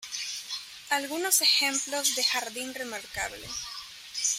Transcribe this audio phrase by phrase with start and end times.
[0.89, 3.47] Algunos ejemplos de ""Jardin Remarquable"".